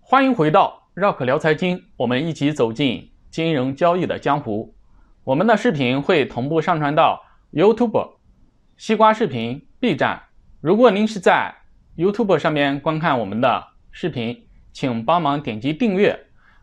[0.00, 4.74] 欢迎回到绕口聊财经，我们一起走进金融交易的江湖。
[5.22, 7.22] 我们的视频会同步上传到
[7.52, 8.16] YouTube、
[8.76, 10.20] 西瓜视频、B 站。
[10.60, 11.54] 如果您是在
[11.96, 16.14] YouTube 上面观看我们的视频，请帮忙点击订阅；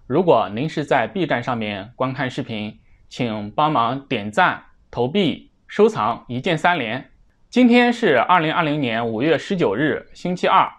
[0.07, 2.79] 如果您是在 B 站上面观看视频，
[3.09, 7.11] 请帮忙点赞、投币、收藏，一键三连。
[7.49, 10.71] 今天是二零二零年五月十九日，星期二。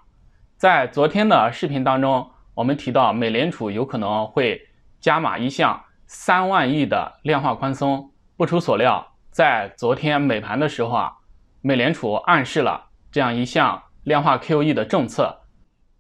[0.57, 2.31] 在昨天的视频当中。
[2.55, 4.61] 我们提到，美联储有可能会
[4.99, 8.11] 加码一项三万亿的量化宽松。
[8.37, 11.13] 不出所料，在昨天美盘的时候啊，
[11.61, 15.43] 美联储暗示了这样一项量化 QE 的政策。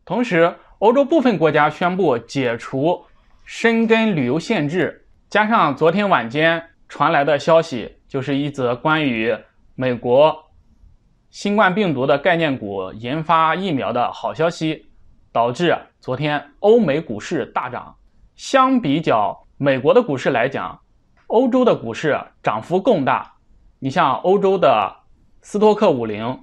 [0.05, 3.07] 同时，欧洲部分国家宣布解除
[3.45, 9.37] 申根旅游限制，加上昨天晚间传来的消息，就是一则关于
[9.75, 10.45] 美国
[11.31, 14.87] 新冠病毒的概念股研发疫苗的好消息。
[15.31, 17.95] 导致昨天欧美股市大涨。
[18.35, 20.81] 相比较美国的股市来讲，
[21.27, 23.35] 欧洲的股市涨幅更大。
[23.79, 24.97] 你像欧洲的
[25.43, 26.41] 斯托克五零，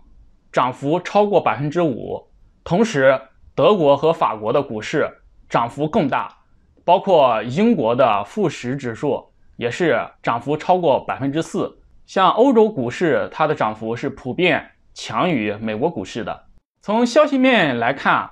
[0.51, 2.29] 涨幅超过百分之五。
[2.63, 3.19] 同时，
[3.55, 5.09] 德国和法国的股市
[5.49, 6.37] 涨幅更大，
[6.85, 9.25] 包括英国的富时指数
[9.57, 11.77] 也是涨幅超过百分之四。
[12.05, 16.45] 像欧洲股市，它的涨幅是普遍强于美国股市的。
[16.81, 18.31] 从消息面来看。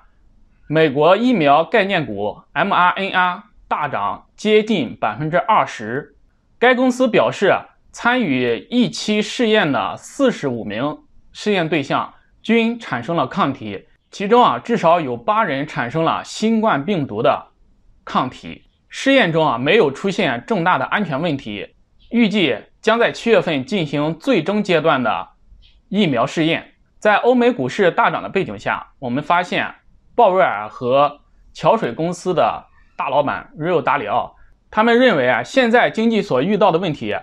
[0.69, 6.15] 美国疫苗概念股 mRNA 大涨接近百分之二十。
[6.57, 7.53] 该公司表示，
[7.91, 10.99] 参与一期试验的四十五名
[11.33, 17.47] 试验对象均产生了抗体，其中啊至少有八人产生了新冠病毒的
[18.05, 18.63] 抗体。
[18.89, 21.75] 试验中啊没有出现重大的安全问题，
[22.11, 25.29] 预计将在七月份进行最终阶段的
[25.89, 26.73] 疫苗试验。
[26.99, 29.75] 在欧美股市大涨的背景下，我们发现。
[30.15, 31.21] 鲍威尔和
[31.55, 32.65] 桥水公司的
[32.95, 34.35] 大老板瑞欧达里奥，
[34.69, 37.15] 他们认为啊，现在经济所遇到的问题，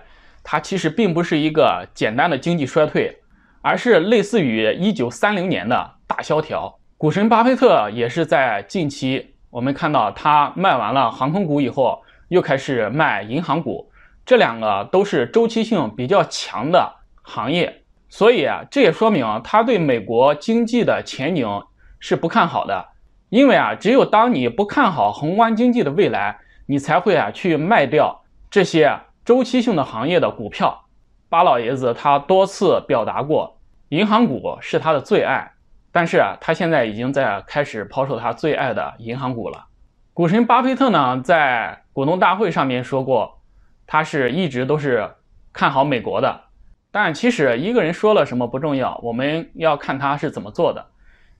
[0.43, 3.19] 它其实并不是一个简单的经济衰退，
[3.61, 6.79] 而是类似于1930年的大萧条。
[6.97, 13.91] 股神巴菲特也是在近期，我们看到他卖完了航空股以后，又开始卖银行股，
[14.25, 21.47] 这两个都是周期性比较强的行业，所以啊，这也说明他对美国经济的前景。
[22.03, 22.83] 是不看好的，
[23.29, 30.85] 因为啊，只有当你不看好宏观经济的未来，你才会啊去卖掉这些周期性的行业的股票。
[31.29, 35.51] 巴老爷子他多次表达过，银行股是他的最爱，
[35.91, 39.65] 但是啊，他现在已经在开始抛售他最爱的银行股了。
[40.13, 43.41] 股神巴菲特呢，在股东大会上面说过，
[43.85, 45.09] 他是一直都是
[45.51, 46.41] 看好美国的。
[46.91, 50.85] 但其实一个人说了什么不重要，我们要看他是怎么做的。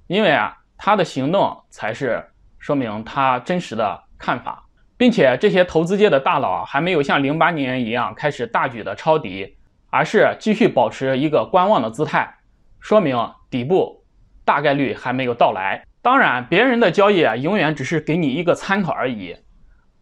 [0.08, 2.24] 因为啊，他的行动才是
[2.60, 4.66] 说明他真实的看法，
[4.98, 9.58] 并且这些投资界的大佬还没有像零八年一样开始大举的抄底，
[9.90, 12.36] 而是继续保持一个观望的姿态，
[12.80, 13.18] 说明
[13.50, 14.01] 底部
[14.46, 15.84] 大概率还没有到来。
[16.02, 19.38] 当然，别人的交易啊，永远只是给你一个参考而已，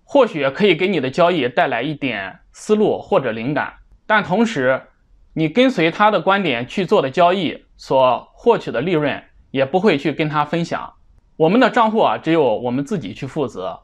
[0.03, 3.73] 或许可以给你的交易带来一点思路或者灵感，
[4.05, 4.83] 但同时，
[5.33, 9.23] 你跟随他的观点去做的交易所获取的利润。
[9.51, 10.94] 也不会去跟他分享，
[11.35, 13.79] 我们的账户啊，只有我们自己去负责。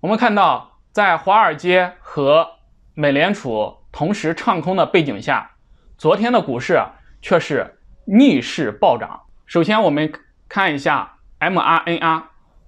[0.00, 2.46] 我们看到，在华尔街和
[2.92, 5.52] 美联储同时唱空的背景下，
[5.96, 6.78] 昨天的股市
[7.22, 9.18] 却是逆势暴涨。
[9.46, 10.12] 首先，我们
[10.48, 12.24] 看一下 MRNR，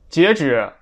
[0.09, 0.75] 截止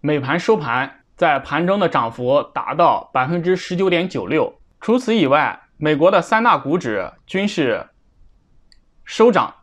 [0.00, 4.58] 美盘收盘，在盘中的涨幅达到百分之十九点九六。
[4.80, 7.90] 除此以外，美国的三大股指均是
[9.04, 9.56] 收涨。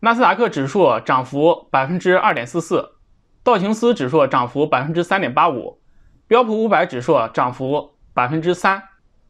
[0.00, 2.96] 纳斯达克指数涨幅百分之二点四四，
[3.44, 5.80] 道琼斯指数涨幅百分之三点八五，
[6.26, 8.82] 标普五百指数涨幅百分之三。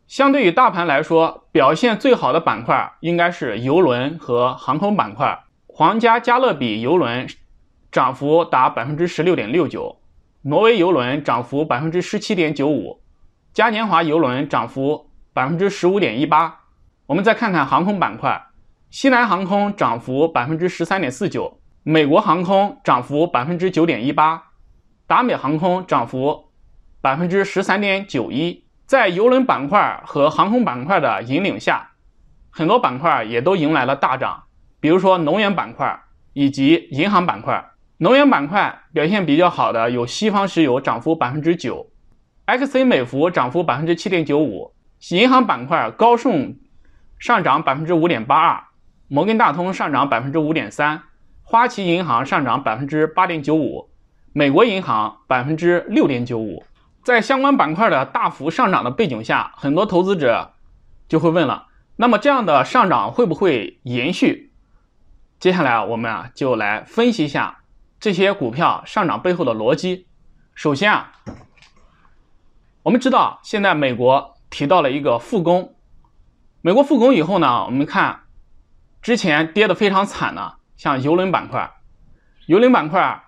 [0.07, 5.43] 相对于大盘来说，表现最好的板块应该是邮轮和航空板块。
[5.79, 7.29] 皇家加勒比邮轮
[7.93, 10.01] 涨幅达百分之十六点六九，
[10.41, 13.03] 挪威邮轮涨幅百分之十七点九五，
[13.53, 16.61] 嘉年华邮轮涨幅百分之十五点一八。
[17.05, 18.43] 我们再看看航空板块。
[18.89, 24.45] 西南航空涨幅百分之十三点四九，美国航空涨幅百分之九点一八，
[25.07, 26.53] 达美航空涨幅
[27.03, 28.65] 百分之十三点九一。
[28.87, 31.91] 在邮轮板块和航空板块的引领下，
[32.49, 34.45] 很多板块也都迎来了大涨，
[34.87, 36.01] 比如说能源板块
[36.33, 37.73] 以及银行板块。
[37.99, 41.91] 能源板块表现比较好的有西方石油涨幅百分之九
[42.47, 44.75] ，XC 美孚涨幅百分之七点九五，
[45.11, 46.57] 银行板块高盛
[47.19, 48.63] 上涨百分之五点八二，
[49.09, 51.03] 摩根大通上涨百分之五点三，
[51.43, 53.91] 花旗银行上涨百分之八点九五，
[54.33, 56.63] 美国银行百分之六点九五。
[57.03, 60.53] 在相关板块的大幅上涨的背景下，很多投资者
[61.09, 61.67] 就会问了：
[61.97, 64.46] 那么这样的上涨会不会延续？
[65.39, 67.59] 接下来我们啊就来分析一下
[68.01, 70.07] 这些股票上涨背后的逻辑。
[70.55, 71.13] 首先啊，
[72.83, 75.77] 我们知道现在美国提到了一个复工，
[76.63, 78.23] 美国复工以后呢，我们看
[79.03, 81.71] 之前跌的非常惨的，像邮轮板块，
[82.47, 83.25] 邮轮板块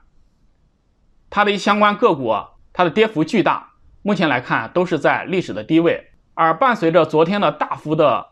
[1.29, 2.35] 它的一相关个股，
[2.73, 6.13] 它的跌幅巨大，目前来看都是在历史的低位。
[6.33, 8.29] 而伴随着昨天的大幅的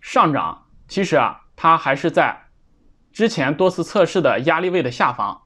[0.00, 2.46] 上涨，其实啊，它还是在
[3.12, 5.42] 之前多次测试的压力位的下方。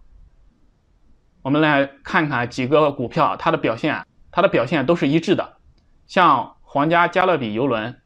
[1.43, 5.59] 我们来看看几个股票，它的表现，它的表现都是一致的。
[6.07, 8.01] 像皇家加勒比邮轮，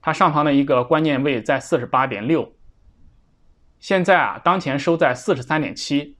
[0.00, 2.54] 它上方的一个关键位在四十八点六，
[3.78, 6.18] 现在啊，当前收在四十三点七。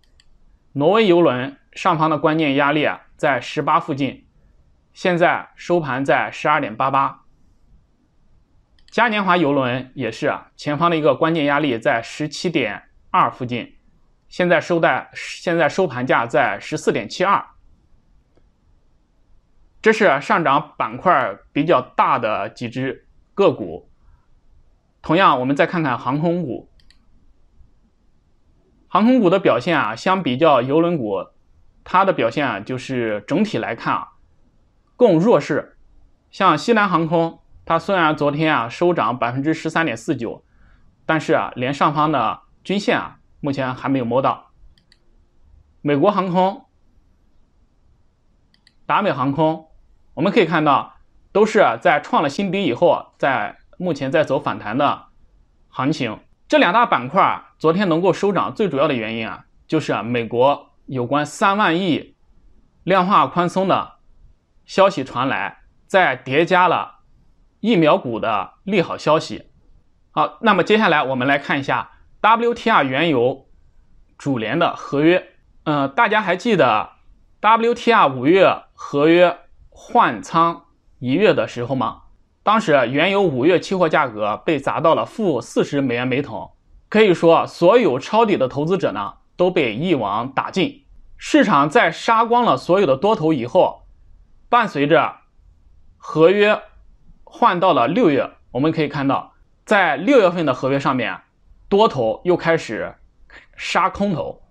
[0.73, 4.27] 挪威邮轮上方的关键压力啊在十八附近，
[4.93, 7.20] 现在收盘在十二点八八。
[8.91, 13.77] 嘉年华邮轮也是啊，前方的一个关键压力在十七点二附近。
[14.29, 17.45] 现在收在现在收盘价在十四点七二，
[19.81, 23.89] 这是上涨板块比较大的几只个股。
[25.03, 26.69] 同样，我们再看看航空股，
[28.89, 31.27] 航空股的表现啊，相比较邮轮股，
[31.85, 34.09] 它的表现啊，就是整体来看啊，
[34.97, 35.77] 更弱势。
[36.31, 40.45] 像西南航空，它虽然昨天啊收涨百分之十三点四九，
[41.07, 43.17] 但是啊，连上方的均线啊。
[43.43, 44.51] 目前还没有摸到。
[45.81, 46.67] 美国航空、
[48.85, 49.71] 达美航空，
[50.13, 50.97] 我们可以看到，
[51.33, 55.07] 都是在创了新低以后，在目前在走反弹的
[55.71, 56.21] 行情。
[56.49, 62.17] 这两大板块昨天能够收涨，最主要的原因啊，就是美国有关三万亿
[62.83, 64.01] 量化宽松的
[64.67, 67.00] 消息传来，再叠加了
[67.61, 69.47] 疫苗股的利好消息。
[70.11, 71.93] 好，那么接下来我们来看一下。
[72.21, 73.47] WTI 原油
[74.19, 75.29] 主联的合约，
[75.65, 76.91] 嗯，大家还记得
[77.41, 79.39] WTI 五月合约
[79.71, 80.65] 换仓
[80.99, 82.03] 一月的时候吗？
[82.43, 86.51] 当时原油五月期货价格被砸到了负四十美元每桶，
[86.91, 90.85] 可以说所有抄底的投资者呢都被一网打尽。
[91.17, 93.87] 市场在杀光了所有的多头以后，
[94.49, 95.17] 伴随着
[95.97, 96.61] 合约
[97.31, 99.35] 换到了六月，我们可以看到，
[99.65, 101.23] 在六月份的合约上面。
[101.69, 102.97] 多头又开始
[103.57, 104.43] 杀空头，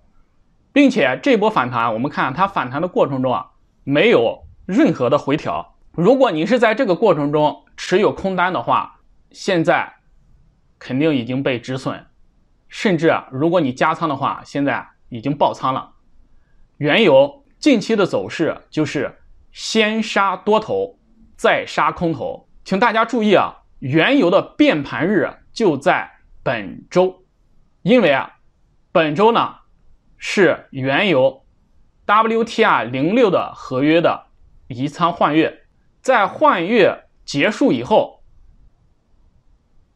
[0.71, 3.51] 并且这波反弹，我们看它反弹的过程中啊，
[3.83, 5.75] 没有任何的回调。
[5.91, 9.95] 如果你是在这个过程中持有空单的话，现在
[10.79, 12.05] 肯定已经被止损，
[12.69, 15.91] 甚至如果你加仓的话，现在已经爆仓了。
[16.77, 19.19] 原油近期的走势就是
[19.51, 20.97] 先杀多头，
[21.35, 26.19] 再杀空头，请大家注意啊，原油的变盘日就在。
[26.43, 27.23] 本周，
[27.81, 28.37] 因为啊，
[28.91, 29.55] 本周呢
[30.19, 31.47] 是原油
[32.05, 34.27] WTI 零六的合约的
[34.67, 35.65] 移仓换月，
[36.01, 38.23] 在换月结束以后，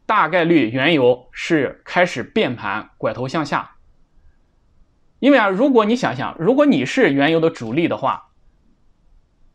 [0.04, 3.76] 大概率原油是开始变盘拐头向下。
[5.20, 8.32] 因为啊，如果你想想，如果你是原油的主力的话，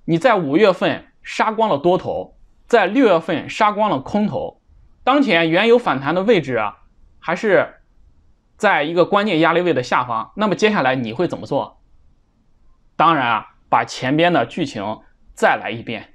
[0.06, 2.39] 你在五月份杀光了多头，
[2.70, 4.62] 在六月份杀光了空头，
[5.04, 6.78] 当前原油反弹的位置啊。
[7.22, 7.82] 还是
[8.56, 11.82] 在一个关键压力位的下方，那么接下来你会怎么做？
[12.96, 15.02] 当然啊，把前边的剧情
[15.34, 16.14] 再来一遍，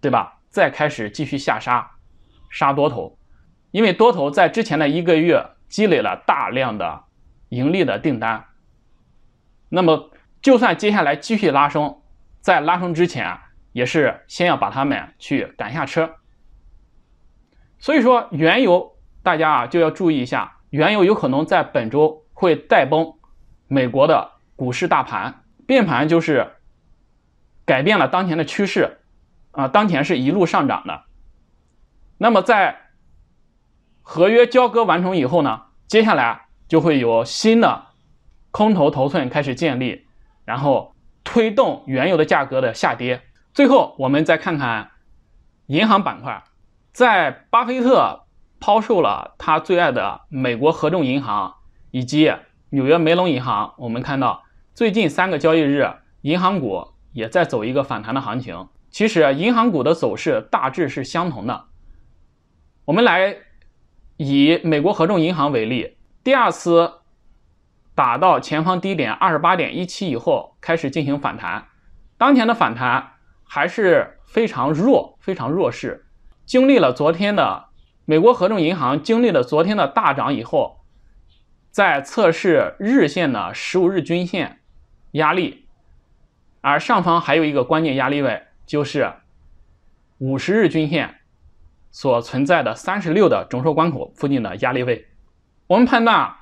[0.00, 0.40] 对吧？
[0.50, 1.92] 再开始继续下杀，
[2.50, 3.18] 杀多头，
[3.70, 7.04] 因为多头在之前的一个月积累了大量的
[7.48, 8.44] 盈利的订单，
[9.70, 10.10] 那么
[10.42, 12.02] 就算接下来继续拉升，
[12.40, 13.38] 在拉升之前
[13.76, 16.16] 也是先要把他们去赶下车。
[17.78, 18.94] 所以说，原油。
[19.22, 23.14] 大家啊就要注意一下，原油有可能在本周会带崩
[23.66, 26.52] 美国的股市大盘，变盘就是
[27.64, 28.98] 改变了当前的趋势
[29.50, 31.06] 啊，当前是一路上涨的。
[32.18, 32.82] 那么在
[34.00, 37.86] 合约交割完成以后呢，接下来就会有新的
[38.52, 40.06] 空头头寸开始建立，
[40.44, 43.22] 然后推动原油的价格的下跌。
[43.56, 44.90] 最后我们再看看
[45.68, 46.44] 银行板块，
[46.92, 48.22] 在巴菲特。
[48.58, 51.56] 抛售了他最爱的美国合众银行
[51.90, 52.32] 以及
[52.70, 53.74] 纽约梅隆银行。
[53.76, 54.44] 我们看到
[54.74, 55.86] 最近三个交易日，
[56.22, 58.68] 银行股也在走一个反弹的行情。
[58.90, 61.66] 其实银行股的走势大致是相同的。
[62.86, 63.36] 我们来
[64.16, 66.94] 以美国合众银行为例，第二次
[67.94, 71.66] 打到前方低点二十八点一七以后，开始进行反弹。
[72.16, 73.15] 当前的反弹
[73.46, 76.06] 还是非常弱，非常弱势。
[76.44, 77.66] 经历了昨天的
[78.04, 80.80] 美国合众银行经历了昨天的大涨以后，
[81.70, 84.60] 在测试日线的十五日均线
[85.12, 85.66] 压力，
[86.60, 89.12] 而上方还有一个关键压力位，就是
[90.18, 91.16] 五十日均线
[91.90, 95.08] 所存在的三十六的整数关口附近的压力位。
[95.66, 96.36] 我们判断，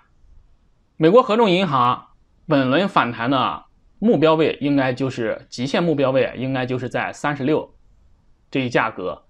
[0.96, 2.08] 美国合众银行
[2.46, 3.64] 本轮反弹的
[4.04, 7.74] 目标位应该就是极限目标位，应该就是在三十六
[8.50, 9.24] 这一价格。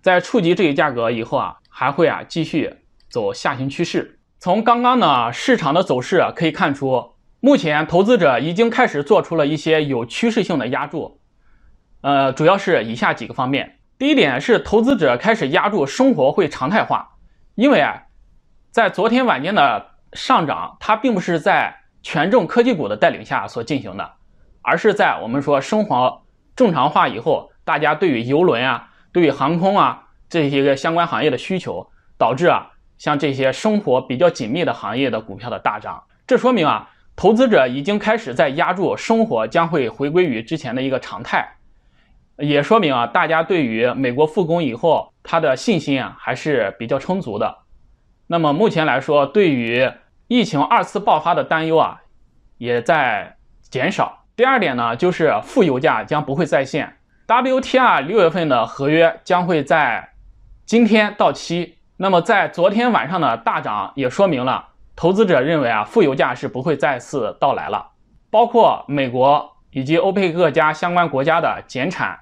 [0.00, 2.72] 在触及这一价格以后啊，还会啊继续
[3.08, 4.20] 走下行趋势。
[4.38, 11.20] 从刚刚呢市场的走势可以看出，目前投资者已经开始做出了一些有趋势性的压注，
[12.02, 13.80] 呃，主要是以下几个方面。
[13.98, 17.16] 第一点是投资者开始压注生活会常态化，
[17.56, 18.04] 因为啊，
[18.70, 24.12] 在昨天晚间的上涨，它并不是在权重科技股的带领下所进行的，
[24.62, 26.22] 而是在我们说生活
[26.56, 32.72] 正常化以后，大家对于游轮啊、对于航空啊这些个相关行业的需求，导致啊。
[32.98, 41.56] 像这些生活比较紧密的行业的股票的大涨，这说明啊，投资者已经开始在压住生活将会回归于之前的一个常态，
[42.36, 47.60] 也说明啊，大家对于美国复工以后它的信心啊还是比较充足的。
[48.26, 49.90] 那么目前来说，对于
[50.30, 52.02] 疫情二次爆发的担忧啊
[52.56, 54.26] 也在减少。
[54.36, 60.10] 第二点呢，就是负油价将不会再现 W T R 六月份的合约将会在
[60.64, 61.78] 今天到期。
[61.96, 67.90] 那么在昨天晚上的大涨也说明了，投资者认为啊，负油价是不会再次到来了。
[68.30, 72.20] 包括美国以及欧佩克加相关国家的减产，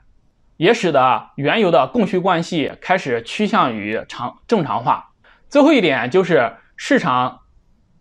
[0.56, 5.10] 也使得原油的供需关系开始趋向于常正常化。
[5.50, 7.40] 最后一点就是市场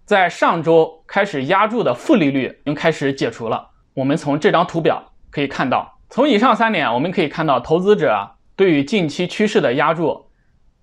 [0.08, 3.70] 在上周开始压住的负利率已经开始解除了。
[3.94, 10.32] 我们从这张图表可以看到，从以上三点我们可以看到，投资者对于近期趋势的压住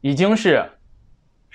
[0.02, 0.70] 已经是。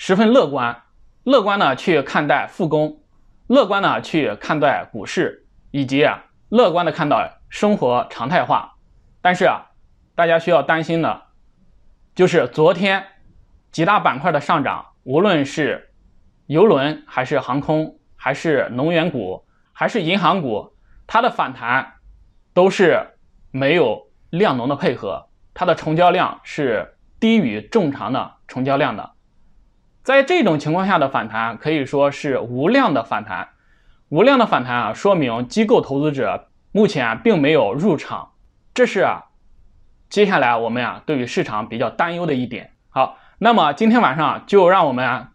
[0.01, 0.83] 十分乐观，
[1.25, 3.01] 乐观的去看待复工，
[3.47, 8.77] 乐观的去看待股市，以及啊乐观的看到生活常态化。
[9.21, 9.71] 但是啊，
[10.15, 11.23] 大家需要担心的，
[12.15, 13.03] 就是昨天
[13.73, 15.88] 几大板块的上涨，无论是
[16.49, 20.73] 游轮还是航空，还是能源股，还是银行股，
[21.05, 21.93] 它的反弹
[22.55, 23.05] 都是
[23.51, 29.11] 没有量能的配合，它的成交量是低于正常的成交量的。
[30.01, 33.49] 在这种情况下的反弹可以说是无量的反弹，
[34.09, 38.31] 无量的反弹啊，说明机构投资者目前并没有入场，
[38.73, 39.25] 这是啊，
[40.09, 42.71] 接下来我们啊对于市场比较担忧的一点。
[42.89, 45.27] 好，那么今天晚上就让我们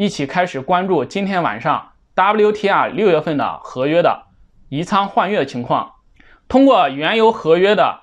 [0.00, 4.28] 一起开始关注今天晚上 WTI 六月份的合约的
[4.70, 5.96] 移仓换月情况。
[6.48, 8.00] 通过原油合约的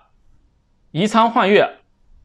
[0.91, 1.79] 移仓换月，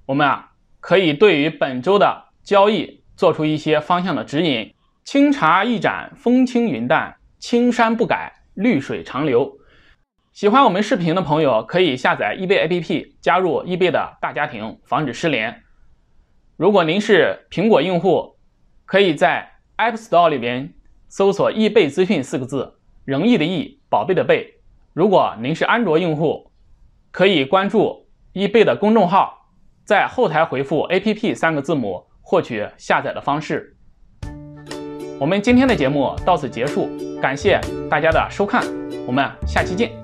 [0.05, 0.51] 我们啊
[0.81, 3.01] 可以对于本周的交易。
[3.17, 4.75] 做出一些方向的指引。
[5.05, 9.59] 清茶一盏，风轻云淡；青山不改，绿水长流。
[10.35, 15.63] 喜欢我们视频的朋友，可以下载易贝 APP，加入易贝的大家庭，防止失联。
[16.59, 18.37] 如果您是苹果用户，
[18.85, 20.75] 可以在 App Store 里边
[21.09, 22.75] 搜索“易贝资讯”四个字，
[23.05, 24.55] 仁义的义，宝贝的贝。
[24.93, 26.51] 如果您是安卓用户，
[27.11, 29.49] 可以关注易贝的公众号，
[29.85, 32.07] 在后台回复 “APP” 三个字母。
[32.25, 33.77] 获取下载的方式。
[35.19, 36.89] 我们今天的节目到此结束，
[37.21, 37.61] 感谢
[37.91, 38.65] 大家的收看，
[39.07, 40.02] 我们下期见。